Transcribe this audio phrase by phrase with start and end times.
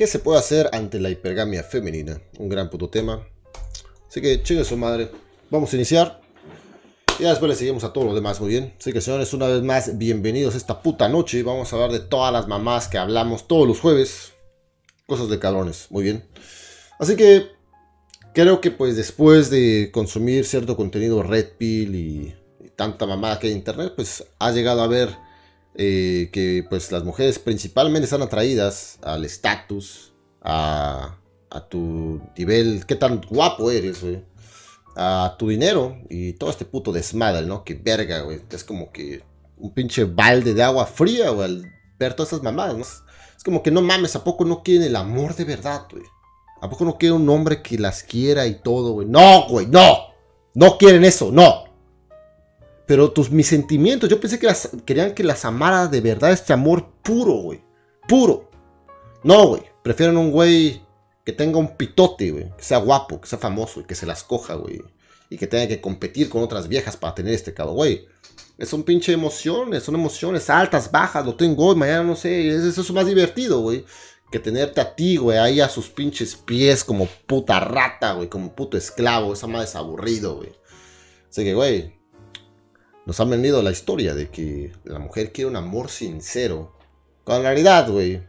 [0.00, 2.22] ¿Qué se puede hacer ante la hipergamia femenina?
[2.38, 3.22] Un gran puto tema.
[4.08, 5.10] Así que chingue su madre.
[5.50, 6.22] Vamos a iniciar.
[7.18, 8.72] Y después le seguimos a todos los demás, muy bien.
[8.78, 11.42] Así que señores, una vez más, bienvenidos a esta puta noche.
[11.42, 14.32] Vamos a hablar de todas las mamás que hablamos todos los jueves.
[15.06, 16.24] Cosas de cabrones, muy bien.
[16.98, 17.48] Así que
[18.32, 22.34] creo que pues después de consumir cierto contenido Red Pill y,
[22.74, 25.10] tanta mamada que hay en internet, pues ha llegado a ver
[25.74, 30.12] eh, que pues las mujeres principalmente están atraídas al estatus,
[30.42, 31.16] a,
[31.50, 34.24] a, tu nivel, qué tan guapo eres, güey,
[34.96, 37.64] a tu dinero y todo este puto desmadre, ¿no?
[37.64, 39.22] Que verga, güey, es como que
[39.56, 43.04] un pinche balde de agua fría, güey, al ver todas esas mamadas.
[43.36, 46.04] Es como que no mames, ¿a poco no quieren el amor de verdad, güey?
[46.60, 49.08] ¿A poco no quieren un hombre que las quiera y todo, güey?
[49.08, 50.10] No, güey, no.
[50.54, 51.64] No quieren eso, no.
[52.90, 56.52] Pero tus, mis sentimientos, yo pensé que las, querían que las amara de verdad este
[56.52, 57.62] amor puro, güey.
[58.08, 58.50] Puro.
[59.22, 59.62] No, güey.
[59.84, 60.82] Prefieren un güey
[61.24, 62.50] que tenga un pitote, güey.
[62.56, 64.82] Que sea guapo, que sea famoso que se las coja, güey.
[65.28, 68.08] Y que tenga que competir con otras viejas para tener este cabo, güey.
[68.58, 72.48] Es un pinche emociones, son emociones altas, bajas, lo tengo hoy, mañana no sé.
[72.48, 73.84] Eso es más divertido, güey.
[74.32, 78.52] Que tenerte a ti, güey, ahí a sus pinches pies como puta rata, güey, como
[78.52, 79.32] puto esclavo.
[79.32, 80.50] Esa madre es aburrido, güey.
[81.30, 81.99] Así que, güey,
[83.10, 86.76] nos han venido la historia de que la mujer quiere un amor sincero.
[87.24, 88.22] Con realidad, güey.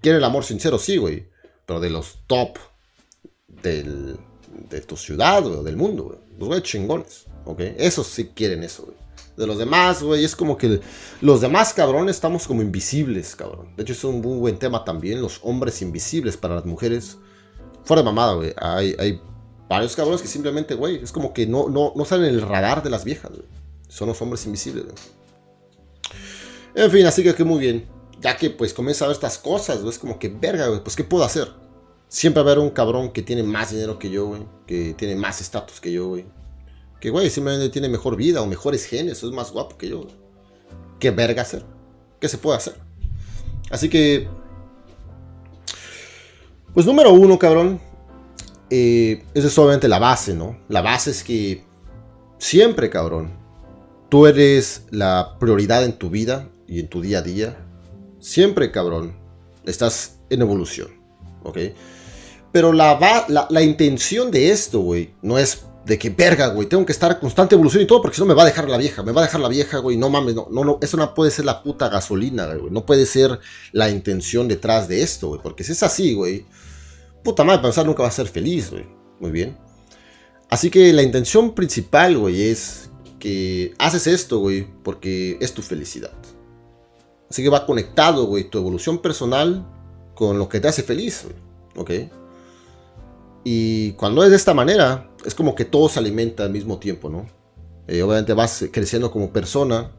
[0.00, 1.28] Quiere el amor sincero, sí, güey.
[1.66, 2.56] Pero de los top
[3.46, 4.16] del,
[4.70, 6.18] de tu ciudad, güey, o del mundo, güey.
[6.38, 7.60] Los güey chingones, ¿ok?
[7.76, 8.96] Esos sí quieren eso, güey.
[9.36, 10.80] De los demás, güey, es como que
[11.20, 13.68] los demás cabrones estamos como invisibles, cabrón.
[13.76, 17.18] De hecho, es un buen tema también, los hombres invisibles para las mujeres.
[17.84, 18.54] Fuera de mamada, güey.
[18.56, 19.20] Hay, hay
[19.68, 22.82] varios cabrones que simplemente, güey, es como que no, no, no salen en el radar
[22.82, 23.59] de las viejas, güey.
[23.90, 24.96] Son los hombres invisibles, güey.
[26.76, 27.88] En fin, así que, muy bien.
[28.20, 29.90] Ya que pues comienza a ver estas cosas, güey.
[29.90, 31.48] Es como que, verga, güey, pues ¿qué puedo hacer?
[32.08, 34.46] Siempre va a haber un cabrón que tiene más dinero que yo, güey.
[34.66, 36.24] Que tiene más estatus que yo, güey.
[37.00, 39.24] Que, güey, simplemente tiene mejor vida o mejores genes.
[39.24, 40.14] Es más guapo que yo, güey.
[41.00, 41.64] ¿Qué verga hacer?
[42.20, 42.74] ¿Qué se puede hacer?
[43.70, 44.28] Así que...
[46.72, 47.80] Pues número uno, cabrón.
[48.70, 50.60] Eh, esa es obviamente la base, ¿no?
[50.68, 51.64] La base es que
[52.38, 53.39] siempre, cabrón,
[54.10, 57.66] tú eres la prioridad en tu vida y en tu día a día.
[58.18, 59.16] Siempre, cabrón,
[59.64, 60.88] estás en evolución,
[61.44, 61.58] ¿ok?
[62.52, 62.98] Pero la,
[63.48, 67.54] la, intención de esto, güey, no es de que, verga, güey, tengo que estar constante
[67.54, 69.24] evolución y todo, porque si no me va a dejar la vieja, me va a
[69.24, 71.88] dejar la vieja, güey, no mames, no, no, no, eso no puede ser la puta
[71.88, 73.38] gasolina, güey, no puede ser
[73.72, 76.44] la intención detrás de esto, güey, porque si es así, güey,
[77.22, 78.84] puta madre, pensar nunca va a ser feliz, güey,
[79.20, 79.56] muy bien.
[80.50, 82.89] Así que la intención principal, güey, es
[83.20, 86.12] que haces esto, güey, porque es tu felicidad.
[87.30, 89.64] Así que va conectado, güey, tu evolución personal
[90.16, 91.26] con lo que te hace feliz,
[91.76, 91.90] ¿ok?
[93.44, 97.08] Y cuando es de esta manera, es como que todo se alimenta al mismo tiempo,
[97.08, 97.26] ¿no?
[97.86, 99.92] Eh, obviamente vas creciendo como persona,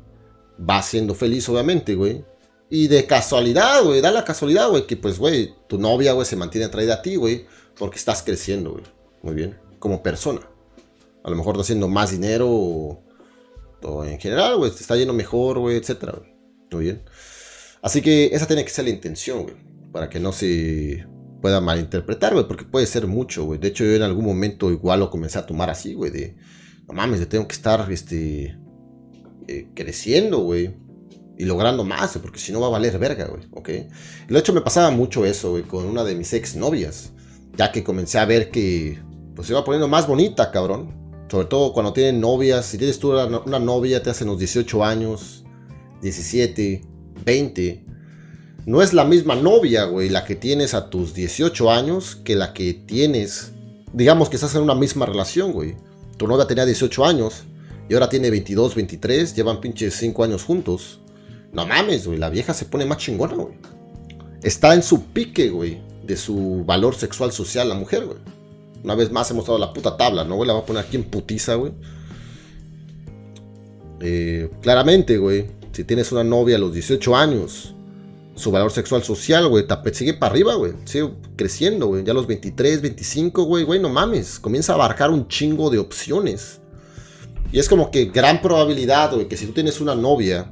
[0.57, 2.23] vas siendo feliz, obviamente, güey.
[2.69, 6.35] Y de casualidad, güey, da la casualidad, güey, que pues, güey, tu novia, güey, se
[6.35, 7.45] mantiene atraída a ti, güey,
[7.77, 8.83] porque estás creciendo, güey.
[9.23, 10.41] Muy bien, como persona.
[11.23, 13.03] A lo mejor estás haciendo más dinero o,
[13.83, 16.21] o en general, güey, te está yendo mejor, güey, etcétera.
[16.71, 17.03] Muy bien.
[17.81, 19.55] Así que esa tiene que ser la intención, güey,
[19.91, 21.05] para que no se
[21.41, 23.59] pueda malinterpretar, güey, porque puede ser mucho, güey.
[23.59, 26.35] De hecho, yo en algún momento igual lo comencé a tomar así, güey, de,
[26.87, 28.57] no mames, yo tengo que estar, este,
[29.47, 30.75] eh, creciendo, güey,
[31.37, 33.67] y logrando más, porque si no va a valer verga, güey, ¿ok?
[34.29, 37.13] De hecho me pasaba mucho eso, güey, con una de mis ex novias,
[37.57, 39.01] ya que comencé a ver que,
[39.35, 41.00] pues se iba poniendo más bonita, cabrón.
[41.31, 45.45] Sobre todo cuando tienen novias, si tienes tú una, novia, te hacen los 18 años,
[46.01, 46.81] 17,
[47.23, 47.85] 20,
[48.65, 52.51] no es la misma novia, güey, la que tienes a tus 18 años que la
[52.51, 53.53] que tienes,
[53.93, 55.77] digamos que estás en una misma relación, güey.
[56.17, 57.43] Tu novia tenía 18 años
[57.87, 60.99] y ahora tiene 22, 23, llevan pinches 5 años juntos.
[61.53, 63.55] No mames, güey, la vieja se pone más chingona, güey.
[64.43, 68.41] Está en su pique, güey, de su valor sexual social la mujer, güey.
[68.83, 70.47] Una vez más hemos dado la puta tabla, ¿no, güey?
[70.47, 71.72] La voy a poner aquí en putiza, güey.
[73.99, 77.75] Eh, claramente, güey, si tienes una novia a los 18 años
[78.35, 80.73] su valor sexual social, güey, sigue para arriba, güey.
[80.85, 82.03] Sigue creciendo, güey.
[82.03, 84.39] Ya a los 23, 25, güey, güey, no mames.
[84.39, 86.59] Comienza a abarcar un chingo de opciones.
[87.51, 90.51] Y es como que gran probabilidad, güey, que si tú tienes una novia,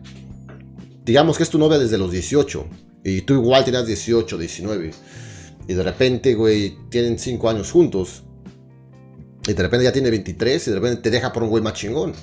[1.06, 2.66] digamos que es tu novia desde los 18,
[3.04, 4.92] y tú igual tienes 18, 19,
[5.70, 8.24] y de repente, güey, tienen 5 años juntos,
[9.48, 11.74] y de repente ya tiene 23, y de repente te deja por un güey más
[11.74, 12.14] chingón.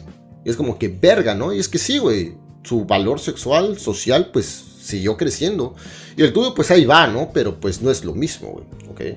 [0.44, 1.52] Y es como que verga, ¿no?
[1.52, 2.34] Y es que sí, güey,
[2.64, 4.46] su valor sexual, social, pues
[4.82, 5.76] siguió creciendo.
[6.16, 7.30] Y el tuyo, pues ahí va, ¿no?
[7.32, 8.64] Pero pues no es lo mismo, güey.
[8.90, 9.16] ¿Ok?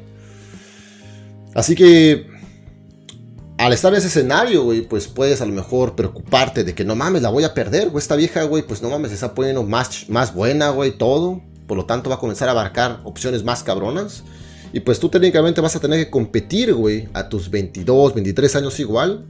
[1.55, 2.27] Así que
[3.57, 6.95] al estar en ese escenario, güey, pues puedes a lo mejor preocuparte de que no
[6.95, 7.99] mames, la voy a perder, güey.
[7.99, 11.41] Esta vieja, güey, pues no mames, está poniendo más, más buena, güey, todo.
[11.69, 14.23] Por lo tanto, va a comenzar a abarcar opciones más cabronas.
[14.73, 18.79] Y pues tú técnicamente vas a tener que competir, güey, a tus 22, 23 años
[18.79, 19.23] igual,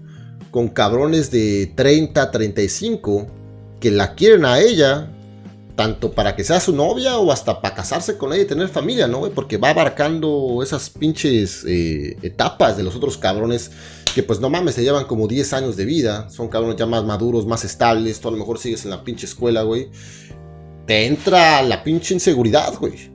[0.50, 3.28] con cabrones de 30, 35,
[3.82, 5.12] que la quieren a ella,
[5.76, 9.10] tanto para que sea su novia o hasta para casarse con ella y tener familia,
[9.10, 9.34] ¿no, güey?
[9.34, 13.72] Porque va abarcando esas pinches eh, etapas de los otros cabrones
[14.16, 17.04] que pues no mames, se llevan como 10 años de vida, son cabrones ya más
[17.04, 19.90] maduros, más estables, tú a lo mejor sigues en la pinche escuela, güey.
[20.90, 23.12] Te entra la pinche inseguridad, güey.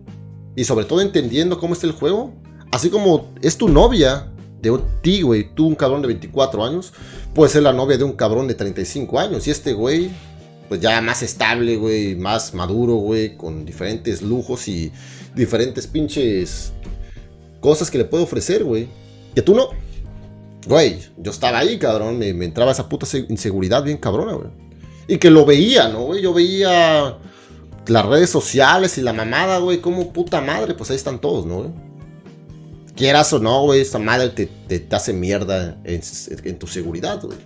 [0.55, 2.33] Y sobre todo entendiendo cómo está el juego.
[2.71, 4.31] Así como es tu novia
[4.63, 6.93] de ti, güey, tú un cabrón de 24 años,
[7.35, 9.49] puede ser la novia de un cabrón de 35 años.
[9.49, 10.09] Y este güey,
[10.69, 14.93] pues ya más estable, güey, más maduro, güey, con diferentes lujos y
[15.35, 16.73] diferentes pinches
[17.59, 18.87] cosas que le puede ofrecer, güey.
[19.35, 19.71] Que tú no.
[20.69, 24.51] Güey, yo estaba ahí, cabrón, me, entraba esa puta inseguridad bien cabrona, güey.
[25.09, 26.23] Y que lo veía, ¿no, güey?
[26.23, 27.19] Yo veía
[27.87, 31.59] las redes sociales y la mamada, güey, como puta madre, pues ahí están todos, ¿no,
[31.59, 31.71] güey?
[32.97, 37.37] Quieras o no, güey, esta madre te, te, hace mierda en, tu seguridad, güey.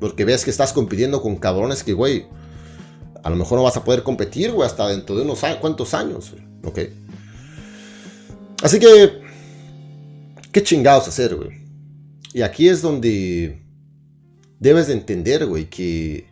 [0.00, 2.26] Porque ves que estás compitiendo con cabrones que, güey,
[3.22, 5.94] a lo mejor no vas a poder competir, güey, hasta dentro de unos años, cuántos
[5.94, 6.78] años, güey, ¿ok?
[8.62, 9.20] Así que,
[10.52, 11.50] ¿qué chingados hacer, güey?
[12.34, 13.62] Y aquí es donde
[14.58, 16.26] debes de entender, güey, que,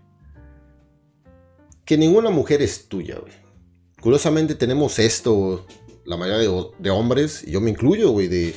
[1.85, 3.44] que ninguna mujer es tuya, güey.
[4.05, 5.67] Curiosamente tenemos esto,
[6.05, 6.49] la mayoría
[6.79, 8.55] de, hombres, y yo me incluyo, güey, de,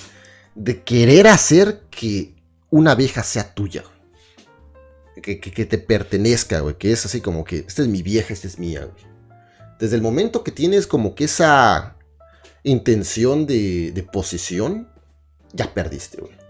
[0.53, 2.35] de querer hacer que
[2.69, 3.83] una vieja sea tuya.
[5.23, 6.77] Que, que, te pertenezca, güey.
[6.77, 9.05] Que es así como que, esta es mi vieja, esta es mía, güey.
[9.79, 11.95] Desde el momento que tienes como que esa
[12.63, 14.89] intención de, de posesión,
[15.53, 16.47] ya perdiste, güey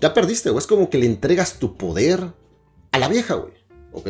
[0.00, 0.60] ya perdiste, güey.
[0.60, 2.32] Es como que le entregas tu poder
[2.92, 3.52] a la vieja, güey.
[3.92, 4.08] ¿Ok?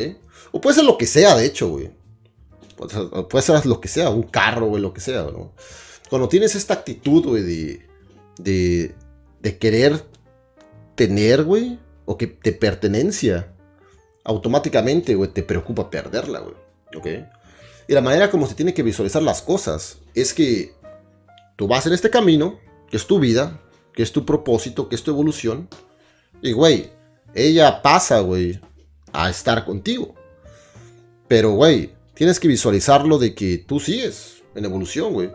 [0.52, 1.90] O puede ser lo que sea, de hecho, güey.
[2.76, 5.52] Puede ser, lo que sea, un carro, güey, lo que sea, ¿no?
[6.10, 7.86] Cuando tienes esta actitud, güey, de,
[8.38, 8.94] de,
[9.40, 10.04] de querer
[10.94, 13.52] tener, güey, o que te pertenencia,
[14.24, 16.54] automáticamente, güey, te preocupa perderla, güey.
[16.96, 17.06] ¿Ok?
[17.88, 20.74] Y la manera como se tiene que visualizar las cosas es que
[21.56, 22.58] tú vas en este camino,
[22.90, 23.60] que es tu vida,
[23.92, 25.68] que es tu propósito, que es tu evolución.
[26.42, 26.90] Y, güey,
[27.34, 28.60] ella pasa, güey,
[29.12, 30.14] a estar contigo.
[31.28, 35.30] Pero, güey, tienes que visualizarlo de que tú sigues en evolución, güey.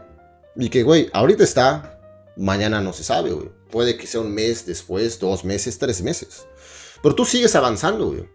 [0.56, 2.02] Y que, güey, ahorita está,
[2.36, 3.50] mañana no se sabe, güey.
[3.70, 6.46] Puede que sea un mes después, dos meses, tres meses.
[7.02, 8.30] Pero tú sigues avanzando, güey.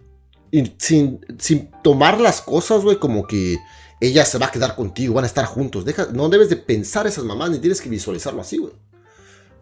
[0.50, 3.58] Y sin, sin tomar las cosas, güey, como que
[4.00, 5.84] ella se va a quedar contigo, van a estar juntos.
[5.84, 8.72] Deja, no debes de pensar esas mamás, ni tienes que visualizarlo así, güey.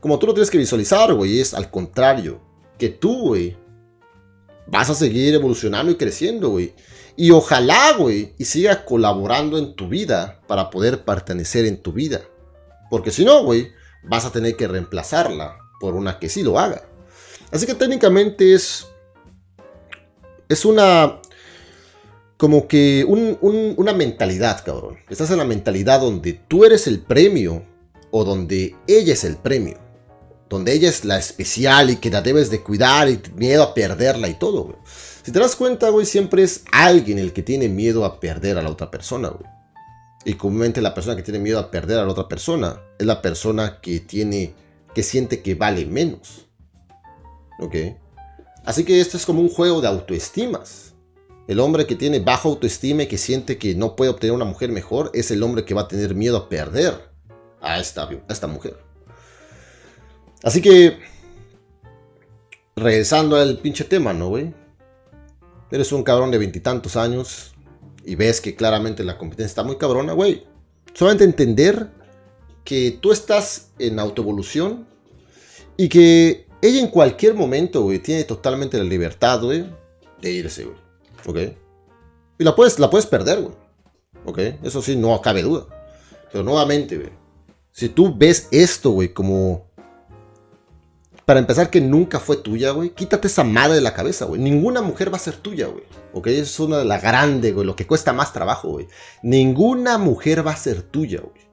[0.01, 2.41] Como tú lo tienes que visualizar, güey, es al contrario.
[2.79, 3.57] Que tú, güey,
[4.67, 6.75] vas a seguir evolucionando y creciendo, güey.
[7.17, 12.23] Y ojalá, güey, y siga colaborando en tu vida para poder pertenecer en tu vida.
[12.91, 13.71] Porque si no, güey,
[14.03, 16.83] vas a tener que reemplazarla por una que sí lo haga.
[17.53, 18.87] Así que técnicamente es.
[20.49, 21.21] Es una.
[22.37, 24.99] Como que una mentalidad, cabrón.
[25.09, 27.65] Estás en la mentalidad donde tú eres el premio
[28.11, 29.85] o donde ella es el premio
[30.49, 34.29] donde ella es la especial y que la debes de cuidar y miedo a perderla
[34.29, 34.77] y todo, güey.
[35.25, 38.63] Si te das cuenta, güey, siempre es alguien el que tiene miedo a perder a
[38.63, 39.51] la otra persona, güey.
[40.27, 43.23] Y comúnmente la persona que tiene miedo a perder a la otra persona es la
[43.23, 44.53] persona que tiene,
[44.95, 46.47] que siente que vale menos.
[47.59, 47.75] ¿Ok?
[48.67, 50.93] Así que esto es como un juego de autoestimas.
[51.49, 54.73] El hombre que tiene baja autoestima y que siente que no puede obtener una mujer
[54.73, 57.01] mejor es el hombre que va a tener miedo a perder
[57.63, 58.77] a esta, a esta mujer.
[60.43, 60.99] Así que,
[62.77, 64.64] regresando al pinche tema, ¿no, güey?
[65.71, 67.55] Eres un cabrón de veintitantos años
[68.05, 70.45] y ves que claramente la competencia está muy cabrona, güey.
[70.93, 71.91] Solamente entender
[72.65, 74.87] que tú estás en autoevolución
[75.77, 79.67] y que ella en cualquier momento, güey, tiene totalmente la libertad, güey,
[80.21, 80.77] de irse, güey.
[81.27, 81.57] ¿Ok?
[82.39, 83.55] Y la puedes, la puedes perder, güey.
[84.25, 84.39] ¿Ok?
[84.63, 85.67] Eso sí, no cabe duda.
[86.33, 87.11] Pero nuevamente, güey.
[87.71, 89.71] Si tú ves esto, güey, como
[91.27, 92.91] para empezar, que nunca fue tuya, güey.
[92.91, 94.41] Quítate esa madre de la cabeza, güey.
[94.41, 95.85] Ninguna mujer va a ser tuya, güey.
[96.13, 97.67] Ok, es una de las grandes, güey.
[97.67, 98.89] Lo que cuesta más trabajo, güey.
[99.23, 101.45] Ninguna mujer va a ser tuya, güey.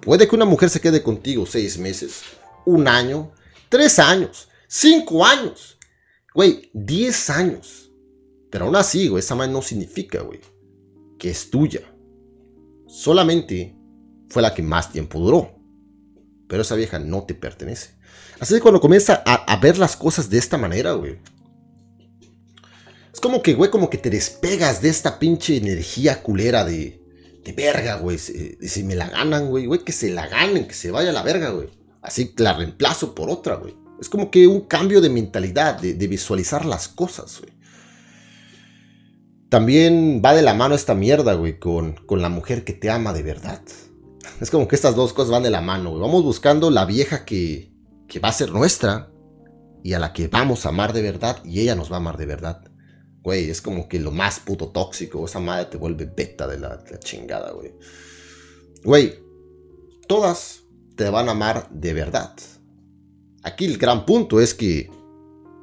[0.00, 2.22] Puede que una mujer se quede contigo seis meses,
[2.66, 3.32] un año,
[3.70, 5.78] tres años, cinco años,
[6.34, 7.90] güey, diez años.
[8.50, 10.40] Pero aún así, güey, esa madre no significa, güey,
[11.18, 11.80] que es tuya.
[12.86, 13.74] solamente
[14.28, 15.53] fue la que más tiempo duró.
[16.48, 17.90] Pero esa vieja no te pertenece.
[18.40, 21.18] Así que cuando comienza a, ver las cosas de esta manera, güey.
[23.12, 27.00] Es como que, güey, como que te despegas de esta pinche energía culera de,
[27.44, 28.18] de verga, güey.
[28.18, 31.12] Si, si, me la ganan, güey, güey, que se la ganen, que se vaya a
[31.12, 31.68] la verga, güey.
[32.02, 33.74] Así la reemplazo por otra, güey.
[34.00, 37.52] Es como que un cambio de mentalidad, de, visualizar las cosas, güey.
[39.48, 43.12] También va de la mano esta mierda, güey, con, con la mujer que te ama
[43.12, 43.62] de verdad.
[44.40, 46.02] Es como que estas dos cosas van de la mano, güey.
[46.02, 47.72] Vamos buscando la vieja que,
[48.08, 49.10] que va a ser nuestra
[49.82, 52.16] y a la que vamos a amar de verdad y ella nos va a amar
[52.16, 52.62] de verdad.
[53.22, 55.24] Güey, es como que lo más puto tóxico.
[55.24, 57.74] Esa madre te vuelve beta de la, de la chingada, güey.
[58.82, 59.18] Güey,
[60.06, 60.62] todas
[60.96, 62.34] te van a amar de verdad.
[63.42, 64.90] Aquí el gran punto es que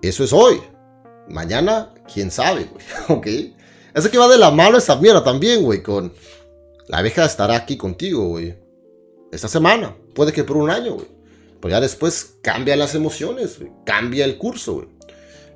[0.02, 0.62] eso es hoy.
[1.28, 2.86] Mañana, quién sabe, güey.
[3.10, 3.28] ¿Ok?
[3.94, 6.14] Así que va de la mano esa mierda también, güey, con...
[6.92, 8.54] La abeja estará aquí contigo, güey.
[9.32, 9.96] Esta semana.
[10.14, 11.08] Puede que por un año, güey.
[11.62, 13.72] Pero ya después cambian las emociones, güey.
[13.86, 14.88] Cambia el curso, güey.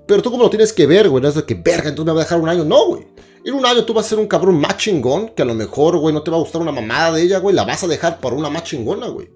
[0.07, 1.21] Pero tú como lo tienes que ver, güey.
[1.21, 2.63] No es de que, verga, entonces me va a dejar un año.
[2.63, 3.05] No, güey.
[3.43, 5.27] En un año tú vas a ser un cabrón más chingón.
[5.35, 7.53] Que a lo mejor, güey, no te va a gustar una mamada de ella, güey.
[7.53, 9.29] La vas a dejar por una más chingona, güey.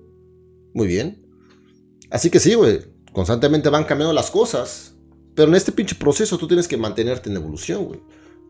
[0.74, 1.28] Muy bien.
[2.12, 2.80] Así que sí, güey.
[3.12, 4.96] Constantemente van cambiando las cosas.
[5.36, 8.00] Pero en este pinche proceso tú tienes que mantenerte en evolución, güey.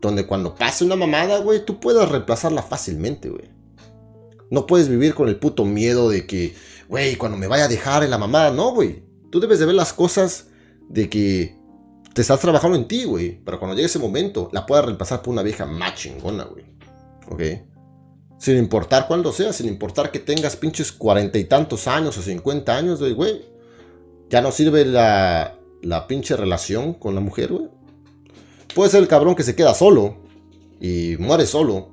[0.00, 3.50] Donde cuando pase una mamada, güey, tú puedas reemplazarla fácilmente, güey.
[4.50, 6.54] No puedes vivir con el puto miedo de que,
[6.88, 8.50] güey, cuando me vaya a dejar en la mamada.
[8.50, 9.04] No, güey.
[9.30, 10.48] Tú debes de ver las cosas
[10.88, 11.56] de que
[12.14, 13.44] te estás trabajando en ti, güey.
[13.44, 16.64] Para cuando llegue ese momento, la puedas reemplazar por una vieja más chingona, güey.
[17.28, 17.42] ¿Ok?
[18.38, 22.74] Sin importar cuándo sea, sin importar que tengas pinches cuarenta y tantos años o cincuenta
[22.74, 23.44] años, güey.
[24.30, 27.68] Ya no sirve la, la pinche relación con la mujer, güey.
[28.74, 30.16] Puede ser el cabrón que se queda solo
[30.80, 31.90] y muere solo.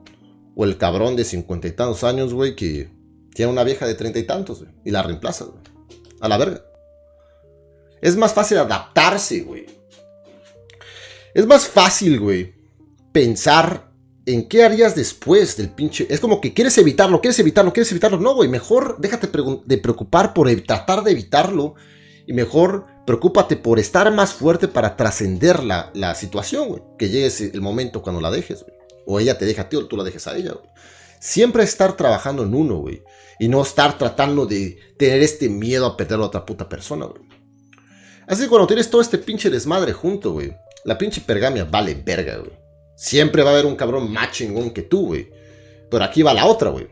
[0.56, 2.90] O el cabrón de cincuenta y tantos años, güey, que
[3.36, 5.60] tiene una vieja de treinta y tantos, y la reemplaza, güey.
[6.20, 6.64] A la verga.
[8.02, 9.68] Es más fácil adaptarse, güey.
[11.36, 12.56] Es más fácil, güey,
[13.12, 13.92] pensar
[14.26, 16.08] en qué harías después del pinche.
[16.10, 18.20] Es como que quieres evitarlo, quieres evitarlo, quieres evitarlo.
[18.20, 19.30] No, güey, mejor déjate
[19.66, 21.76] de preocupar por tratar de evitarlo
[22.28, 26.84] y mejor Preocúpate por estar más fuerte para trascender la, la, situación, güey.
[27.00, 28.76] Que llegue el momento cuando la dejes, güey.
[29.06, 30.70] O ella te deja a ti o tú la dejes a ella, güey.
[31.22, 33.02] Siempre estar trabajando en uno, güey.
[33.40, 37.22] Y no estar tratando de tener este miedo a perder a otra puta persona, güey.
[38.28, 40.54] Así que cuando tienes todo este pinche desmadre junto, güey.
[40.84, 42.52] La pinche pergamia vale verga, güey.
[42.98, 45.30] Siempre va a haber un cabrón más chingón que tú, güey.
[45.90, 46.90] Pero aquí va la otra, güey.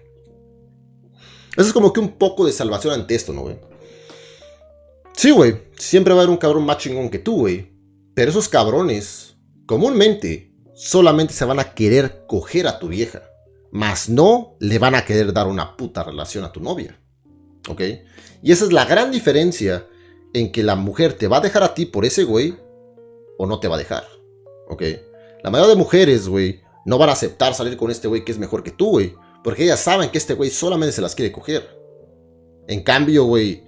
[1.58, 3.58] Eso es como que un poco de salvación ante esto, ¿no, güey?
[5.16, 5.56] Sí, güey.
[5.78, 7.72] Siempre va a haber un cabrón más chingón que tú, güey.
[8.14, 13.24] Pero esos cabrones, comúnmente, solamente se van a querer coger a tu vieja.
[13.72, 17.00] Más no le van a querer dar una puta relación a tu novia.
[17.68, 17.82] ¿Ok?
[18.44, 19.88] Y esa es la gran diferencia
[20.34, 22.56] en que la mujer te va a dejar a ti por ese güey
[23.38, 24.06] o no te va a dejar.
[24.70, 24.84] ¿Ok?
[25.44, 28.38] La mayoría de mujeres, güey, no van a aceptar salir con este güey que es
[28.38, 29.14] mejor que tú, güey.
[29.44, 31.68] Porque ellas saben que este güey solamente se las quiere coger.
[32.68, 33.65] En cambio, güey,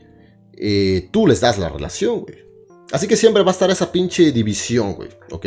[0.58, 2.46] eh, tú les das la relación, güey.
[2.92, 5.46] Así que siempre va a estar esa pinche división, güey, ¿ok?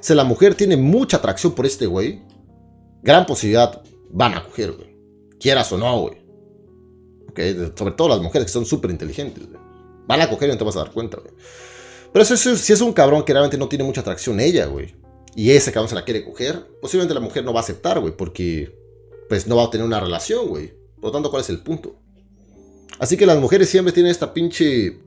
[0.00, 2.22] Si la mujer tiene mucha atracción por este güey,
[3.02, 4.96] gran posibilidad van a coger, güey.
[5.40, 6.16] Quieras o no, güey.
[7.28, 7.76] ¿Ok?
[7.76, 9.60] Sobre todo las mujeres que son súper inteligentes, güey.
[10.06, 11.32] Van a coger y no te vas a dar cuenta, güey.
[12.12, 14.94] Pero si es un cabrón que realmente no tiene mucha atracción ella, güey.
[15.34, 18.16] Y ese cabrón se la quiere coger, posiblemente la mujer no va a aceptar, güey,
[18.16, 18.74] porque
[19.28, 20.72] pues no va a tener una relación, güey.
[20.94, 21.96] Por lo tanto, ¿cuál es el punto?
[22.98, 24.98] Así que las mujeres siempre tienen esta pinche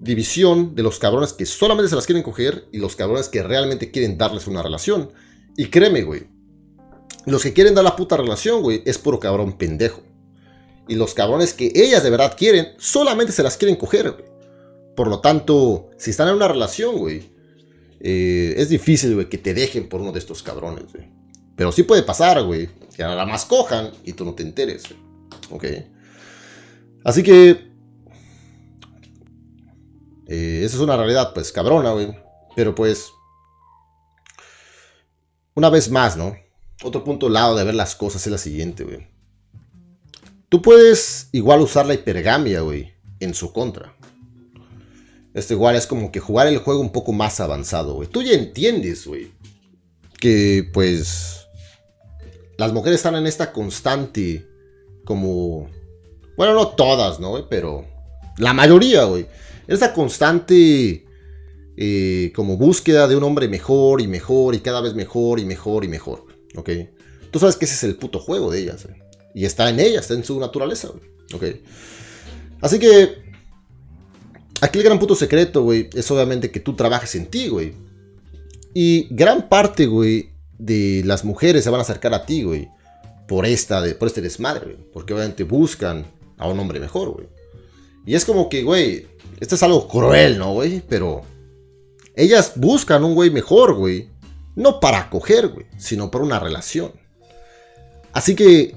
[0.00, 3.90] división de los cabrones que solamente se las quieren coger y los cabrones que realmente
[3.90, 5.10] quieren darles una relación.
[5.56, 6.26] Y créeme, güey.
[7.26, 10.02] Los que quieren dar la puta relación, güey, es puro cabrón pendejo.
[10.88, 14.24] Y los cabrones que ellas de verdad quieren, solamente se las quieren coger, güey.
[14.94, 17.30] Por lo tanto, si están en una relación, güey,
[18.00, 21.08] eh, es difícil, güey, que te dejen por uno de estos cabrones, güey.
[21.56, 25.00] Pero sí puede pasar, güey, que nada más cojan y tú no te enteres, güey.
[25.50, 25.64] ¿Ok?
[27.04, 27.72] Así que...
[30.26, 32.14] Eh, esa es una realidad, pues, cabrona, güey.
[32.56, 33.12] Pero pues...
[35.54, 36.34] Una vez más, ¿no?
[36.82, 39.06] Otro punto lado de ver las cosas es la siguiente, güey.
[40.48, 43.94] Tú puedes igual usar la hipergamia, güey, en su contra.
[45.34, 48.08] Esto igual es como que jugar el juego un poco más avanzado, güey.
[48.08, 49.32] Tú ya entiendes, güey,
[50.20, 51.46] que pues
[52.56, 54.46] las mujeres están en esta constante
[55.04, 55.68] como
[56.36, 57.48] bueno, no todas, ¿no?
[57.48, 57.84] Pero
[58.38, 59.26] la mayoría, güey.
[59.66, 61.04] Esa constante
[61.76, 65.84] eh, como búsqueda de un hombre mejor y mejor y cada vez mejor y mejor
[65.84, 66.26] y mejor,
[66.56, 66.70] ¿ok?
[67.30, 69.02] Tú sabes que ese es el puto juego de ellas, güey.
[69.34, 71.02] Y está en ella, está en su naturaleza, güey.
[71.34, 71.58] Ok.
[72.60, 73.24] Así que.
[74.60, 77.74] Aquí el gran puto secreto, güey, es obviamente que tú trabajes en ti, güey.
[78.72, 82.68] Y gran parte, güey, de las mujeres se van a acercar a ti, güey.
[83.26, 84.78] Por, esta, por este desmadre, güey.
[84.92, 86.06] Porque obviamente buscan
[86.38, 87.28] a un hombre mejor, güey.
[88.06, 89.06] Y es como que, güey,
[89.40, 90.82] esto es algo cruel, ¿no, güey?
[90.88, 91.22] Pero
[92.14, 94.10] ellas buscan un güey mejor, güey.
[94.56, 96.92] No para coger, güey, sino para una relación.
[98.12, 98.76] Así que,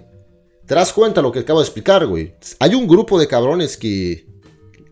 [0.65, 2.35] te das cuenta lo que acabo de explicar, güey.
[2.59, 4.27] Hay un grupo de cabrones que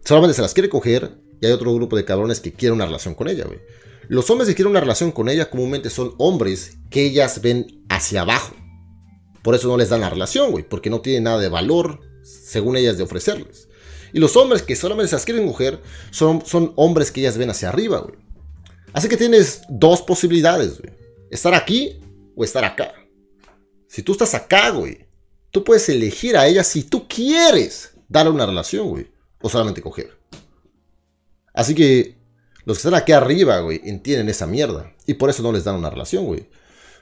[0.03, 3.15] solamente se las quiere coger y hay otro grupo de cabrones que quiere una relación
[3.15, 3.59] con ella, güey.
[4.07, 8.21] Los hombres que quieren una relación con ella comúnmente son hombres que ellas ven hacia
[8.21, 8.55] abajo.
[9.41, 12.75] Por eso no les dan la relación, güey, porque no tienen nada de valor, según
[12.77, 13.67] ellas, de ofrecerles.
[14.13, 17.49] Y los hombres que solamente se las quieren mujer son, son hombres que ellas ven
[17.49, 18.15] hacia arriba, güey.
[18.93, 20.93] Así que tienes dos posibilidades, güey.
[21.29, 21.99] Estar aquí
[22.35, 22.93] o estar acá.
[23.87, 25.05] Si tú estás acá, güey,
[25.51, 29.11] tú puedes elegir a ella si tú quieres darle una relación, güey.
[29.41, 30.17] O solamente coger.
[31.53, 32.15] Así que
[32.63, 34.95] los que están aquí arriba, güey, entienden esa mierda.
[35.05, 36.47] Y por eso no les dan una relación, güey.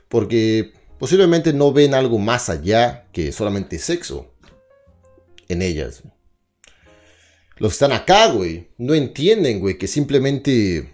[0.10, 4.33] Porque posiblemente no ven algo más allá que solamente sexo
[5.50, 6.04] en ellas.
[7.58, 10.90] Los que están acá, güey, no entienden, güey, que simplemente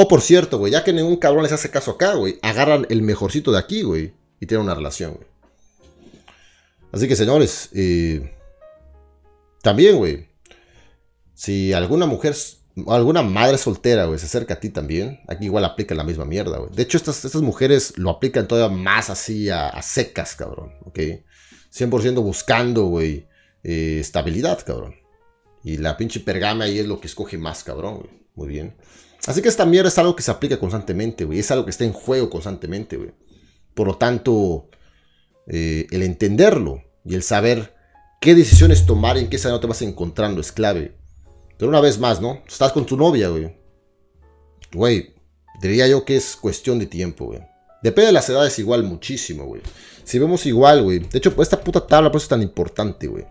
[0.00, 3.02] o por cierto, güey, ya que ningún cabrón les hace caso acá, güey, agarran el
[3.02, 5.26] mejorcito de aquí, güey, y tienen una relación, güey.
[6.92, 8.32] Así que, señores, eh,
[9.60, 10.28] también, güey,
[11.34, 12.36] si alguna mujer,
[12.86, 16.58] alguna madre soltera, güey, se acerca a ti también, aquí igual aplica la misma mierda,
[16.58, 16.70] güey.
[16.72, 20.98] De hecho, estas, estas mujeres lo aplican todavía más así a, secas, cabrón, ¿ok?
[21.76, 23.26] 100% buscando, güey,
[23.64, 24.94] eh, estabilidad, cabrón.
[25.62, 28.08] Y la pinche pergama ahí es lo que escoge más, cabrón.
[28.34, 28.76] Muy bien.
[29.26, 31.40] Así que esta mierda es algo que se aplica constantemente, güey.
[31.40, 33.10] Es algo que está en juego constantemente, güey.
[33.74, 34.70] Por lo tanto,
[35.46, 37.74] eh, el entenderlo y el saber
[38.20, 40.96] qué decisiones tomar y en qué escenario te vas encontrando es clave.
[41.56, 42.42] Pero una vez más, ¿no?
[42.46, 43.56] Estás con tu novia, güey.
[44.72, 45.14] Güey,
[45.60, 47.40] diría yo que es cuestión de tiempo, güey.
[47.82, 49.62] Depende de las edades igual muchísimo, güey.
[50.08, 51.00] Si vemos igual, güey.
[51.00, 53.26] De hecho, esta puta tabla por eso es tan importante, güey.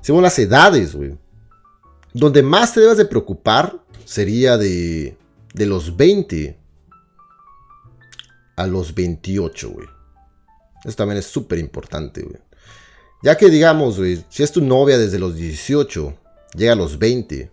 [0.00, 1.16] Si vemos las edades, güey.
[2.12, 5.16] Donde más te debes de preocupar sería de,
[5.54, 6.58] de los 20
[8.56, 9.86] a los 28, güey.
[10.84, 12.40] Eso también es súper importante, güey.
[13.22, 16.18] Ya que digamos, güey, si es tu novia desde los 18,
[16.56, 17.48] llega a los 20,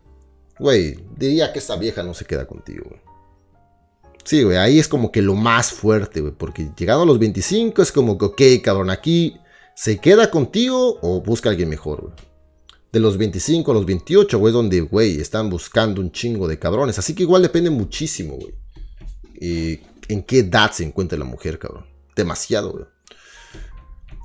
[0.58, 3.09] güey, diría que esta vieja no se queda contigo, güey.
[4.24, 7.82] Sí, güey, ahí es como que lo más fuerte, güey, porque llegando a los 25
[7.82, 9.38] es como que, ok, cabrón, aquí
[9.76, 12.30] se queda contigo o busca a alguien mejor, güey
[12.92, 16.98] de los 25 a los 28, güey, donde, güey, están buscando un chingo de cabrones.
[16.98, 18.54] Así que igual depende muchísimo, güey.
[19.40, 21.86] Y en qué edad se encuentra la mujer, cabrón.
[22.16, 22.86] Demasiado, güey.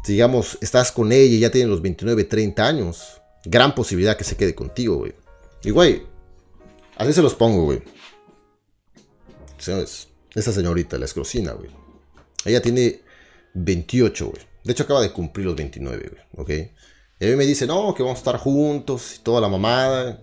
[0.07, 4.37] digamos, estás con ella y ya tiene los 29, 30 años, gran posibilidad que se
[4.37, 5.15] quede contigo, güey.
[5.63, 6.03] Y, güey,
[6.97, 7.83] así se los pongo, güey.
[9.65, 11.71] Señores, esta señorita, la escrocina, güey.
[12.45, 13.01] Ella tiene
[13.55, 14.43] 28, güey.
[14.63, 16.71] De hecho, acaba de cumplir los 29, güey, ¿ok?
[17.19, 20.23] Y a mí me dice, no, que vamos a estar juntos y toda la mamada.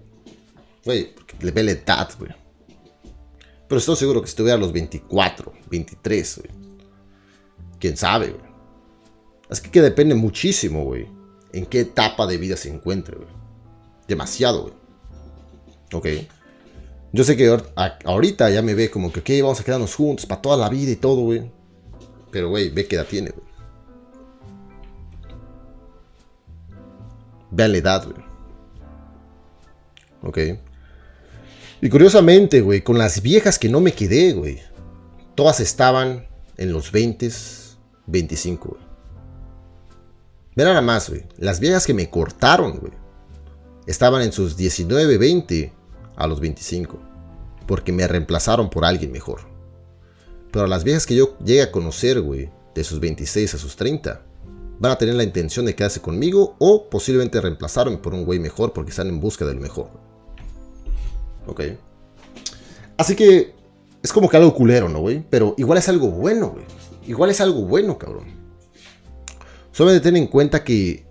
[0.86, 2.32] Güey, le ve la edad, güey.
[3.67, 6.51] Pero estoy seguro que estuviera a los 24, 23, güey.
[7.80, 8.51] Quién sabe, güey.
[9.49, 11.08] Así que, que depende muchísimo, güey.
[11.51, 13.30] En qué etapa de vida se encuentre, güey.
[14.08, 14.73] Demasiado, güey.
[15.93, 16.27] Ok.
[17.13, 17.58] Yo sé que
[18.06, 20.91] ahorita ya me ve como que, ok, vamos a quedarnos juntos para toda la vida
[20.91, 21.52] y todo, güey.
[22.32, 23.45] Pero, güey, ve qué edad tiene, güey.
[27.52, 28.26] Vean la edad, güey.
[30.24, 30.60] Ok.
[31.82, 34.62] Y curiosamente, güey, con las viejas que no me quedé, güey.
[35.36, 37.30] Todas estaban en los 20,
[38.06, 38.82] 25, güey.
[40.56, 41.26] Ve nada más, güey.
[41.38, 42.93] Las viejas que me cortaron, güey.
[43.86, 45.74] Estaban en sus 19, 20
[46.15, 47.00] a los 25.
[47.67, 49.41] Porque me reemplazaron por alguien mejor.
[50.52, 54.21] Pero las viejas que yo llegué a conocer, güey, de sus 26 a sus 30,
[54.80, 58.74] van a tener la intención de quedarse conmigo o posiblemente reemplazarme por un güey mejor
[58.74, 59.89] porque están en busca del mejor.
[61.45, 61.62] Ok.
[62.97, 63.54] Así que
[64.04, 65.24] es como que algo culero, ¿no, güey?
[65.30, 66.65] Pero igual es algo bueno, güey.
[67.08, 68.26] Igual es algo bueno, cabrón.
[69.71, 71.06] Solamente ten en cuenta que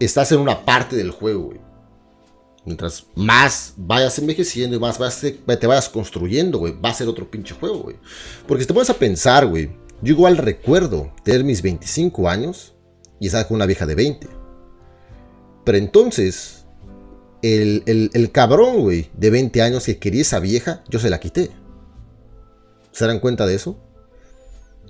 [0.00, 1.60] estás en una parte del juego, güey.
[2.68, 7.54] Mientras más vayas envejeciendo y más te vayas construyendo, güey, va a ser otro pinche
[7.54, 7.96] juego, güey.
[8.46, 9.70] Porque si te pones a pensar, güey,
[10.02, 12.74] yo igual recuerdo tener mis 25 años
[13.18, 14.28] y estaba con una vieja de 20.
[15.64, 16.66] Pero entonces,
[17.40, 21.50] el, cabrón, güey, de 20 años que quería esa vieja, yo se la quité.
[22.92, 23.78] ¿Se dan cuenta de eso?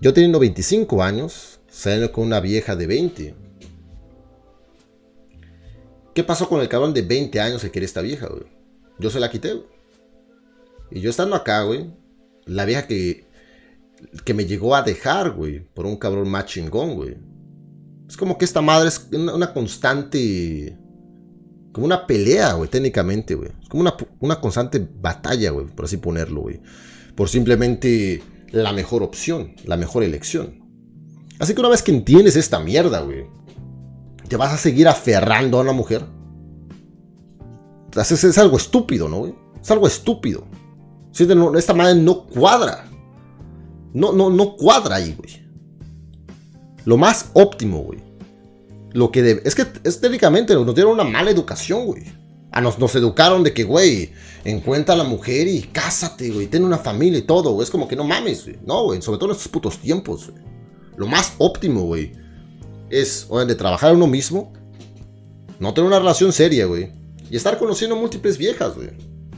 [0.00, 3.34] Yo teniendo 25 años, saliendo con una vieja de 20.
[6.18, 8.42] ¿Qué pasó con el cabrón de 20 años que quería esta vieja, güey?
[8.98, 9.68] Yo se la quité, güey.
[10.90, 11.94] Y yo estando acá, güey,
[12.44, 13.28] la vieja que,
[14.24, 17.16] que me llegó a dejar, güey, por un cabrón más chingón, güey.
[18.08, 20.76] Es como que esta madre es una, constante.
[21.70, 23.52] Como una pelea, güey, técnicamente, güey.
[23.62, 26.60] Es como una, una constante batalla, güey, por así ponerlo, güey.
[27.14, 30.68] Por simplemente la mejor opción, la mejor elección.
[31.38, 33.24] Así que una vez que entiendes esta mierda, güey,
[34.28, 36.04] te vas a seguir aferrando a una mujer.
[37.96, 39.34] Es, algo estúpido, ¿no, güey?
[39.60, 40.44] Es algo estúpido.
[41.56, 42.88] Esta madre no cuadra.
[43.92, 45.48] No, no, no cuadra ahí, güey.
[46.84, 48.00] Lo más óptimo, güey.
[48.92, 49.42] Lo que debe.
[49.44, 52.04] Es que es, técnicamente nos dieron una mala educación, güey.
[52.52, 54.12] A nos, nos educaron de que, güey,
[54.44, 56.46] encuentra a la mujer y cásate, güey.
[56.46, 57.62] Ten una familia y todo.
[57.62, 58.58] Es como que no mames, güey.
[58.64, 59.02] No, güey.
[59.02, 60.30] Sobre todo en estos putos tiempos.
[60.96, 62.12] Lo más óptimo, güey.
[62.90, 64.52] Es, de trabajar uno mismo.
[65.58, 66.90] No tener una relación seria, güey.
[67.30, 68.90] Y estar conociendo múltiples viejas, güey.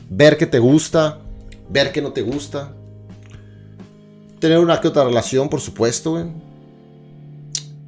[0.09, 1.19] Ver que te gusta.
[1.69, 2.75] Ver que no te gusta.
[4.39, 6.25] Tener una que otra relación, por supuesto, güey.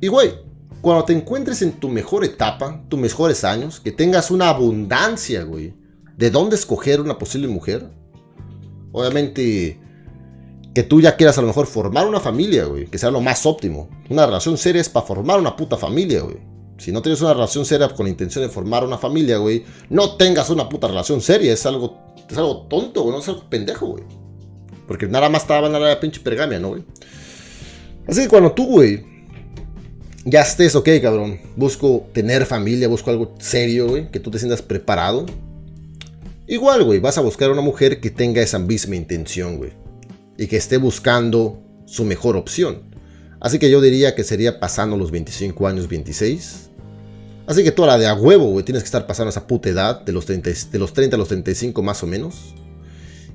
[0.01, 0.33] Y, güey,
[0.81, 5.73] cuando te encuentres en tu mejor etapa, tus mejores años, que tengas una abundancia, güey,
[6.17, 7.89] de dónde escoger una posible mujer.
[8.91, 9.79] Obviamente,
[10.73, 13.45] que tú ya quieras a lo mejor formar una familia, güey, que sea lo más
[13.45, 13.89] óptimo.
[14.09, 16.37] Una relación seria es para formar una puta familia, güey.
[16.77, 20.49] Si no tienes una relación seria con intención de formar una familia, güey, no tengas
[20.49, 21.53] una puta relación seria.
[21.53, 21.97] Es algo,
[22.29, 24.03] es algo tonto, güey, no es algo pendejo, güey.
[24.87, 26.83] Porque nada más estaba en la pinche pergamia, ¿no, güey?
[28.07, 29.05] Así que cuando tú, güey,
[30.25, 31.39] ya estés, ok, cabrón.
[31.55, 34.09] Busco tener familia, busco algo serio, güey.
[34.09, 35.25] Que tú te sientas preparado.
[36.47, 39.82] Igual, güey, vas a buscar una mujer que tenga esa misma intención, güey.
[40.37, 42.83] Y que esté buscando su mejor opción.
[43.39, 46.69] Así que yo diría que sería pasando los 25 años, 26.
[47.45, 50.01] Así que toda la de a huevo, güey, tienes que estar pasando esa puta edad,
[50.01, 52.55] de los, 30, de los 30 a los 35 más o menos.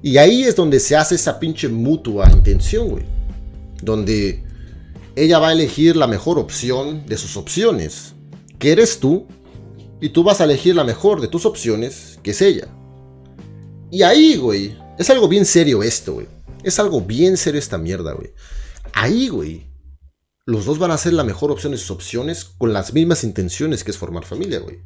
[0.03, 3.05] Y ahí es donde se hace esa pinche mutua intención, güey.
[3.83, 4.43] Donde
[5.15, 8.15] ella va a elegir la mejor opción de sus opciones,
[8.59, 9.27] que eres tú,
[10.01, 12.69] y tú vas a elegir la mejor de tus opciones, que es ella.
[13.91, 16.27] Y ahí, güey, es algo bien serio esto, güey.
[16.69, 18.33] Es algo bien serio esta mierda, güey.
[18.93, 19.67] Ahí, güey,
[20.45, 23.85] los dos van a ser la mejor opción de sus opciones con las mismas intenciones
[23.85, 24.81] que es formar familia, güey.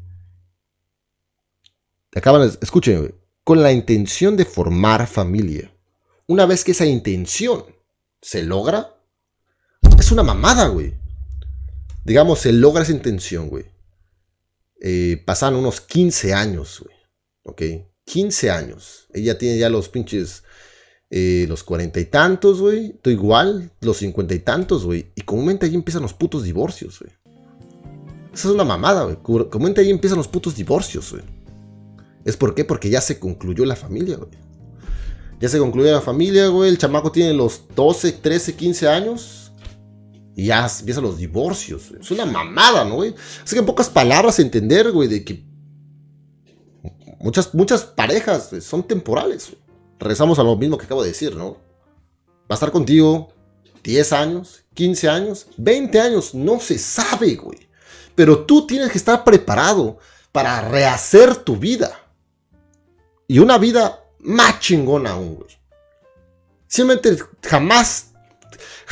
[2.15, 3.15] Acaban, escuchen, güey,
[3.45, 5.73] con la intención de formar familia.
[6.27, 7.65] Una vez que esa intención
[8.21, 8.97] se logra,
[9.99, 10.95] es una mamada, güey.
[12.05, 13.67] Digamos, se logra esa intención, güey.
[14.81, 16.97] Eh, pasan unos 15 años, güey.
[17.45, 17.63] ¿Ok?
[18.05, 19.07] 15 años.
[19.15, 20.43] Ella tiene ya los pinches.
[21.15, 22.95] Eh, los cuarenta y tantos, güey.
[23.03, 25.13] Tú igual, los cincuenta y tantos, güey.
[25.15, 27.13] Y comúnmente ahí empiezan los putos divorcios, güey.
[28.33, 29.17] Esa es una mamada, güey.
[29.51, 31.23] Comúnmente ahí empiezan los putos divorcios, güey.
[32.25, 32.65] ¿Es por qué?
[32.65, 34.31] Porque ya se concluyó la familia, güey.
[35.39, 36.71] Ya se concluyó la familia, güey.
[36.71, 39.53] El chamaco tiene los 12, 13, 15 años.
[40.35, 41.93] Y ya empiezan los divorcios.
[42.01, 43.15] Es una mamada, ¿no, güey?
[43.45, 45.45] Así que en pocas palabras entender, güey, de que
[47.21, 49.55] muchas, muchas parejas son temporales.
[50.03, 51.57] Regresamos a lo mismo que acabo de decir, ¿no?
[52.43, 53.33] Va a estar contigo
[53.83, 57.69] 10 años, 15 años, 20 años, no se sabe, güey.
[58.15, 59.99] Pero tú tienes que estar preparado
[60.33, 61.99] para rehacer tu vida.
[63.27, 65.51] Y una vida más chingona aún, güey.
[66.67, 68.13] Simplemente jamás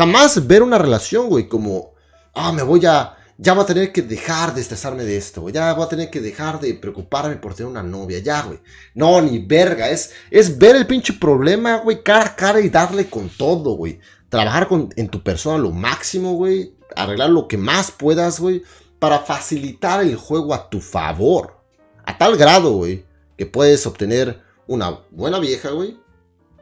[0.00, 1.92] Jamás ver una relación, güey, como,
[2.34, 5.72] ah, me voy a, ya voy a tener que dejar de estresarme de esto, ya
[5.72, 8.58] voy a tener que dejar de preocuparme por tener una novia, ya, güey.
[8.94, 13.08] No, ni verga, es, es ver el pinche problema, güey, cara a cara y darle
[13.08, 13.98] con todo, güey.
[14.28, 16.74] Trabajar con, en tu persona lo máximo, güey.
[16.94, 18.62] Arreglar lo que más puedas, güey.
[18.98, 21.56] Para facilitar el juego a tu favor.
[22.04, 23.06] A tal grado, güey,
[23.38, 25.98] que puedes obtener una buena vieja, güey.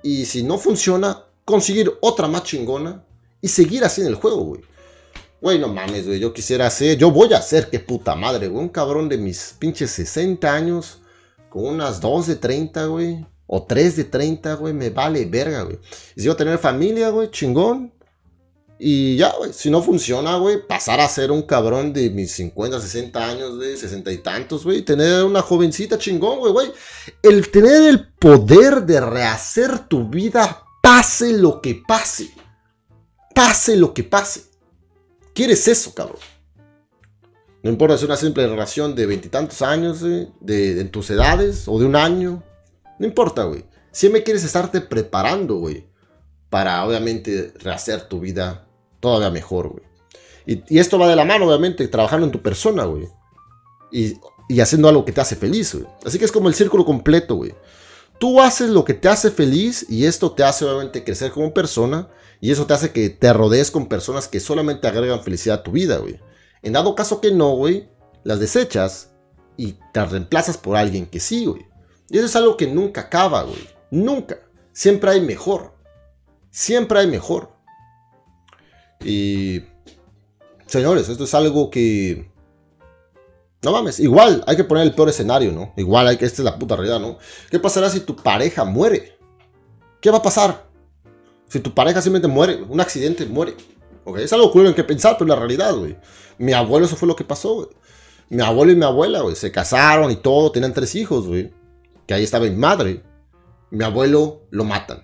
[0.05, 3.03] Y si no funciona, conseguir otra más chingona
[3.41, 4.61] y seguir así en el juego, güey.
[5.40, 6.18] Güey, no mames, güey.
[6.18, 8.62] Yo quisiera ser, yo voy a ser, qué puta madre, güey.
[8.62, 10.98] Un cabrón de mis pinches 60 años,
[11.48, 13.24] con unas 2 de 30, güey.
[13.46, 14.74] O 3 de 30, güey.
[14.74, 15.79] Me vale verga, güey.
[16.16, 17.92] Y si yo tener familia, güey, chingón.
[18.81, 19.53] Y ya, güey.
[19.53, 23.77] Si no funciona, güey, pasar a ser un cabrón de mis 50, 60 años, güey,
[23.77, 24.83] 60 y tantos, güey.
[24.83, 26.72] Tener una jovencita chingón, güey, güey.
[27.22, 32.31] El tener el poder de rehacer tu vida, pase lo que pase
[33.38, 34.48] pase lo que pase.
[35.38, 36.18] ¿Quieres eso, cabrón?
[37.62, 41.85] No importa si es una simple relación de veintitantos años, de, tus edades o de
[41.85, 42.42] un año.
[42.98, 43.64] No importa, güey.
[43.92, 45.87] Siempre quieres estarte preparando, güey.
[46.51, 48.66] Para obviamente rehacer tu vida
[48.98, 49.85] todavía mejor, güey.
[50.44, 53.07] Y, y, esto va de la mano, obviamente, trabajando en tu persona, güey.
[53.92, 54.16] Y
[54.48, 55.87] y haciendo algo que te hace feliz, güey.
[56.05, 57.55] Así que es como el círculo completo, güey.
[58.18, 62.09] Tú haces lo que te hace feliz y esto te hace obviamente crecer como persona
[62.40, 65.72] y eso te hace que te rodees con personas que solamente agregan felicidad a tu
[65.72, 66.20] vida, güey.
[66.62, 67.88] En dado caso que no, güey,
[68.24, 69.12] las desechas
[69.57, 71.66] y te reemplazas por alguien que sí, güey.
[72.09, 73.68] Y eso es algo que nunca acaba, güey.
[73.90, 74.38] Nunca.
[74.72, 75.74] Siempre hay mejor.
[76.51, 77.53] Siempre hay mejor.
[79.05, 79.62] Y...
[80.66, 82.31] Señores, esto es algo que
[83.62, 85.72] no mames, igual hay que poner el peor escenario, ¿no?
[85.77, 87.18] Igual hay que, esta es la puta realidad, ¿no?
[87.51, 89.18] ¿Qué pasará si tu pareja muere?
[90.01, 90.67] ¿Qué va a pasar?
[91.49, 93.55] Si tu pareja simplemente muere, un accidente muere.
[94.05, 94.19] ¿Ok?
[94.19, 95.97] Es algo cruel en que pensar, pero la realidad, güey.
[96.39, 97.69] Mi abuelo, eso fue lo que pasó, güey.
[98.31, 101.53] Mi abuelo y mi abuela, güey, se casaron y todo, tenían tres hijos, güey.
[102.07, 103.03] Que ahí estaba mi madre.
[103.71, 105.03] Mi abuelo lo matan.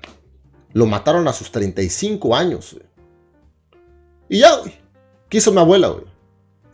[0.73, 2.87] Lo mataron a sus 35 años, güey.
[4.29, 4.75] Y ya, güey.
[5.29, 6.05] ¿Qué hizo mi abuela, güey?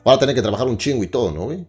[0.04, 1.66] Ahora tener que trabajar un chingo y todo, ¿no, güey?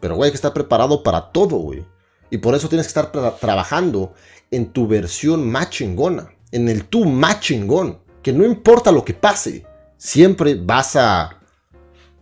[0.00, 1.84] Pero, güey, hay que estar preparado para todo, güey.
[2.30, 4.14] Y por eso tienes que estar trabajando
[4.50, 6.33] en tu versión más chingona.
[6.54, 8.00] En el tú más chingón.
[8.22, 9.66] Que no importa lo que pase,
[9.98, 11.42] siempre vas a,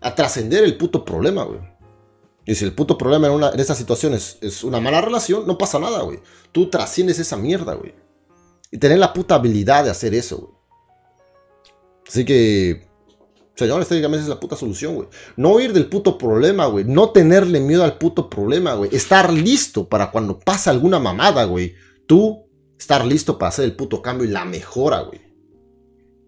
[0.01, 1.61] a trascender el puto problema, güey.
[2.45, 5.57] Y si el puto problema en, una, en estas situaciones es una mala relación, no
[5.57, 6.19] pasa nada, güey.
[6.51, 7.95] Tú trasciendes esa mierda, güey.
[8.73, 10.53] Y tener la puta habilidad de hacer eso, güey.
[12.09, 12.93] Así que
[13.55, 15.09] Señores, técnicamente es la puta solución, güey.
[15.37, 16.85] No ir del puto problema, güey.
[16.87, 18.95] No tenerle miedo al puto problema, güey.
[18.95, 21.75] Estar listo para cuando pasa alguna mamada, güey.
[22.07, 22.42] Tú
[22.83, 25.21] estar listo para hacer el puto cambio y la mejora, güey.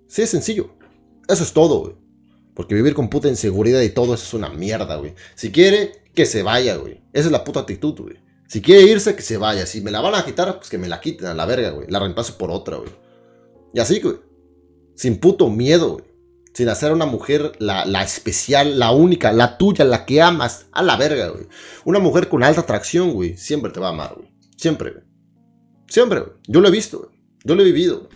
[0.08, 0.70] Sí, es sencillo.
[1.28, 1.94] Eso es todo, güey.
[2.54, 5.14] Porque vivir con puta inseguridad y todo eso es una mierda, güey.
[5.34, 7.02] Si quiere, que se vaya, güey.
[7.12, 8.16] Esa es la puta actitud, güey.
[8.46, 9.66] Si quiere irse, que se vaya.
[9.66, 11.88] Si me la van a quitar, pues que me la quiten a la verga, güey.
[11.90, 12.90] La reemplazo por otra, güey.
[13.72, 14.16] Y así, güey.
[14.94, 16.14] Sin puto miedo, güey
[16.54, 20.82] sin hacer a una mujer la, especial, la única, la tuya, la que amas, a
[20.84, 21.48] la verga, güey.
[21.84, 24.32] Una mujer con alta atracción, güey, siempre te va a amar, güey.
[24.56, 25.13] Siempre, güey.
[25.88, 26.24] Siempre.
[26.46, 27.10] Yo lo he visto.
[27.44, 28.08] Yo lo he vivido.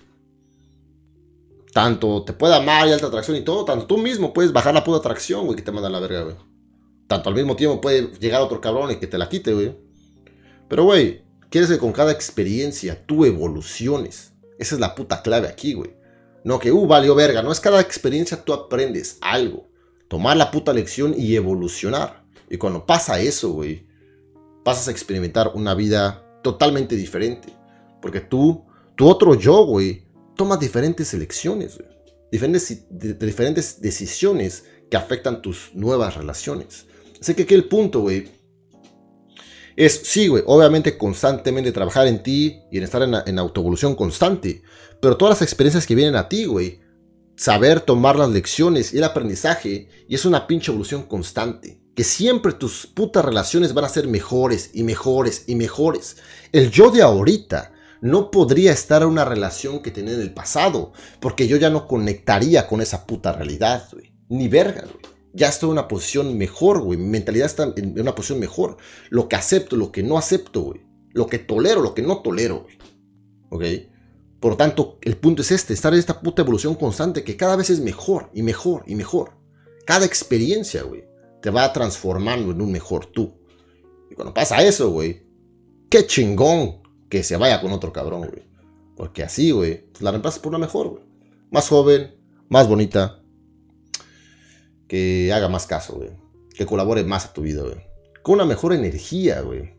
[1.72, 4.82] Tanto te puede amar y alta atracción y todo, tanto tú mismo puedes bajar la
[4.82, 6.36] puta atracción, güey, que te manda la verga, güey.
[7.06, 9.76] Tanto al mismo tiempo puede llegar otro cabrón y que te la quite, güey.
[10.68, 14.32] Pero, güey, quieres que con cada experiencia tú evoluciones.
[14.58, 15.94] Esa es la puta clave aquí, güey.
[16.44, 17.42] No que, uh, valió verga.
[17.42, 19.68] No es cada experiencia tú aprendes algo.
[20.08, 22.24] Tomar la puta lección y evolucionar.
[22.50, 23.86] Y cuando pasa eso, güey,
[24.64, 27.57] pasas a experimentar una vida totalmente diferente.
[28.00, 30.06] Porque tú, tu otro yo, güey,
[30.36, 31.78] tomas diferentes elecciones.
[32.30, 36.86] Diferentes, diferentes decisiones que afectan tus nuevas relaciones.
[37.20, 38.30] Así que aquí el punto, güey,
[39.76, 44.62] es, sí, güey, obviamente constantemente trabajar en ti y en estar en, en autoevolución constante.
[45.00, 46.80] Pero todas las experiencias que vienen a ti, güey,
[47.36, 51.80] saber tomar las lecciones y el aprendizaje, y es una pinche evolución constante.
[51.94, 56.16] Que siempre tus putas relaciones van a ser mejores y mejores y mejores.
[56.52, 60.92] El yo de ahorita no podría estar en una relación que tenía en el pasado,
[61.20, 64.12] porque yo ya no conectaría con esa puta realidad, güey.
[64.28, 65.14] Ni verga, güey.
[65.32, 66.98] Ya estoy en una posición mejor, güey.
[66.98, 68.76] Mi mentalidad está en una posición mejor.
[69.10, 70.80] Lo que acepto, lo que no acepto, güey.
[71.12, 72.78] Lo que tolero, lo que no tolero, güey.
[73.50, 73.88] ¿Ok?
[74.40, 77.56] Por lo tanto, el punto es este, estar en esta puta evolución constante que cada
[77.56, 79.32] vez es mejor y mejor y mejor.
[79.84, 81.04] Cada experiencia, güey,
[81.42, 83.34] te va transformando en un mejor tú.
[84.10, 85.26] Y cuando pasa eso, güey,
[85.90, 88.42] qué chingón que se vaya con otro cabrón, güey.
[88.96, 91.02] Porque así, güey, pues la reemplazas por una mejor, güey.
[91.50, 92.14] Más joven,
[92.48, 93.22] más bonita.
[94.86, 96.10] Que haga más caso, güey.
[96.54, 97.76] Que colabore más a tu vida, güey.
[98.22, 99.74] Con una mejor energía, güey.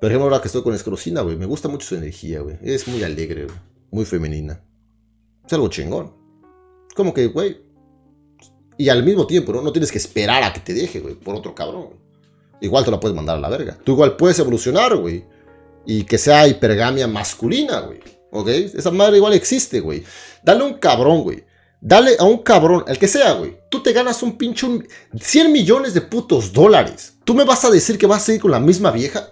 [0.00, 2.56] Por ejemplo, ahora que estoy con Escrocina, güey, me gusta mucho su energía, güey.
[2.62, 3.56] Es muy alegre, güey.
[3.90, 4.62] Muy femenina.
[5.44, 6.14] Es algo chingón.
[6.94, 7.62] Como que, güey.
[8.78, 9.60] Y al mismo tiempo, ¿no?
[9.60, 11.88] No tienes que esperar a que te deje, güey, por otro cabrón.
[12.62, 13.76] Igual te la puedes mandar a la verga.
[13.84, 15.24] Tú igual puedes evolucionar, güey.
[15.86, 18.00] Y que sea hipergamia masculina, güey.
[18.32, 18.48] ¿Ok?
[18.48, 20.04] Esa madre igual existe, güey.
[20.42, 21.44] Dale un cabrón, güey.
[21.80, 23.56] Dale a un cabrón, el que sea, güey.
[23.70, 24.66] Tú te ganas un pinche
[25.18, 27.14] 100 millones de putos dólares.
[27.24, 29.30] ¿Tú me vas a decir que vas a ir con la misma vieja?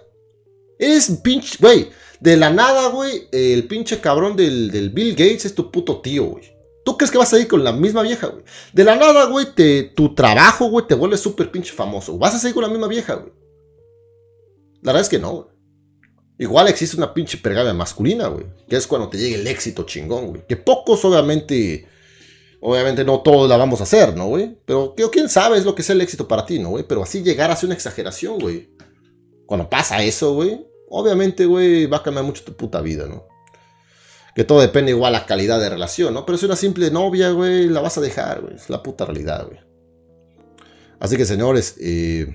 [0.79, 1.89] Es pinche, güey.
[2.19, 6.43] De la nada, güey, el pinche cabrón del, Bill Gates es tu puto tío, güey.
[6.83, 8.43] ¿Tú crees que vas a ir con la misma vieja, güey?
[8.73, 9.45] De la nada, güey,
[9.93, 12.17] tu trabajo, güey, te vuelve súper pinche famoso.
[12.17, 13.31] ¿Vas a seguir con la misma vieja, güey?
[14.81, 15.58] La verdad es que no, güey.
[16.39, 18.45] Igual existe una pinche pergamia masculina, güey.
[18.69, 20.47] Que es cuando te llegue el éxito chingón, güey.
[20.47, 21.85] Que pocos, obviamente,
[22.61, 24.57] obviamente no todos la vamos a hacer, ¿no, güey?
[24.65, 26.85] Pero quién sabe es lo que es el éxito para ti, ¿no, güey?
[26.87, 28.69] Pero así llegar ser una exageración, güey.
[29.45, 33.27] Cuando pasa eso, güey, obviamente, güey, va a cambiar mucho tu puta vida, ¿no?
[34.33, 36.25] Que todo depende igual la calidad de relación, ¿no?
[36.25, 38.55] Pero si una simple novia, güey, la vas a dejar, güey.
[38.55, 39.59] Es la puta realidad, güey.
[41.01, 42.33] Así que, señores, eh,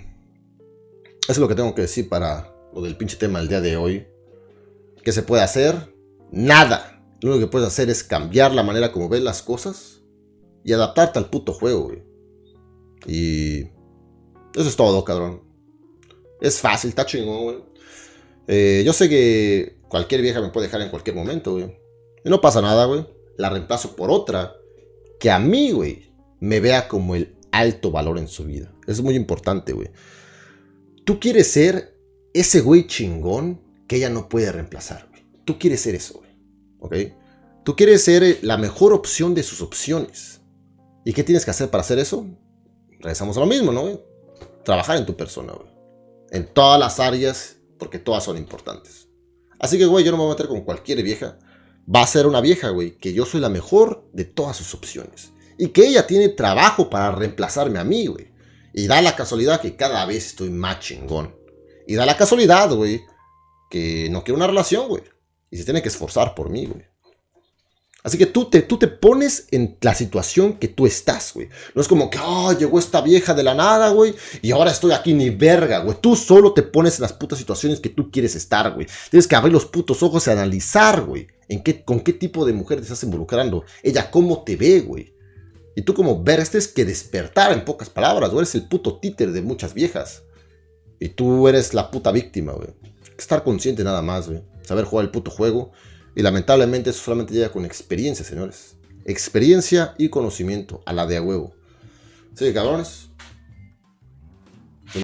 [1.23, 3.77] Eso es lo que tengo que decir para lo del pinche tema del día de
[3.77, 4.07] hoy.
[5.03, 5.95] ¿Qué se puede hacer?
[6.31, 7.03] Nada.
[7.21, 10.03] Lo único que puedes hacer es cambiar la manera como ves las cosas
[10.65, 12.03] y adaptarte al puto juego, güey.
[13.07, 13.61] Y
[14.55, 15.43] eso es todo, cabrón.
[16.41, 17.57] Es fácil, está chingón, güey.
[18.49, 21.79] Eh, yo sé que cualquier vieja me puede dejar en cualquier momento, güey.
[22.25, 23.07] Y no pasa nada, güey.
[23.37, 24.57] La reemplazo por otra
[25.21, 28.75] que a mí, güey, me vea como el alto valor en su vida.
[28.87, 29.91] Es muy importante, güey.
[31.05, 31.94] Tú quieres ser
[32.35, 35.25] ese güey chingón que ella no puede reemplazar, güey.
[35.45, 36.31] Tú quieres ser eso, güey.
[36.81, 37.15] ¿Ok?
[37.65, 40.41] Tú quieres ser la mejor opción de sus opciones.
[41.05, 42.27] ¿Y qué tienes que hacer para hacer eso?
[42.99, 44.01] Regresamos a lo mismo, ¿no, güey?
[44.65, 45.69] Trabajar en tu persona, güey.
[46.31, 49.09] En todas las áreas, porque todas son importantes.
[49.61, 51.39] Así que, güey, yo no me voy a meter con cualquier vieja.
[51.93, 55.31] Va a ser una vieja, güey, que yo soy la mejor de todas sus opciones.
[55.57, 58.33] Y que ella tiene trabajo para reemplazarme a mí, güey.
[58.73, 61.44] Y da la casualidad que cada vez estoy más chingón.
[61.87, 63.03] Y da la casualidad, güey,
[63.71, 65.03] que no quiero una relación, güey.
[65.51, 66.85] Y se tiene que esforzar por mí, güey.
[68.05, 71.49] Así que tú te, tú te pones en la situación que tú estás, güey.
[71.75, 74.93] No es como que, oh, llegó esta vieja de la nada, güey, y ahora estoy
[74.93, 75.97] aquí ni verga, güey.
[76.03, 78.87] Tú solo te pones en las putas situaciones que tú quieres estar, güey.
[79.11, 82.53] Tienes que abrir los putos ojos y analizar, güey, en qué, con qué tipo de
[82.53, 83.65] mujer te estás involucrando.
[83.83, 85.15] Ella cómo te ve, güey.
[85.75, 88.43] Y tú como ver, este es que despertar en pocas palabras, güey.
[88.43, 90.25] Eres el puto títer de muchas viejas.
[91.01, 92.69] Y tú eres la puta víctima, güey.
[93.19, 94.43] Estar consciente nada más, güey.
[94.63, 95.73] Saber jugar el puto juego
[96.15, 98.77] y lamentablemente eso solamente llega con experiencia, señores.
[99.05, 101.55] Experiencia y conocimiento, a la de a huevo.
[102.39, 103.11] Que cabrones,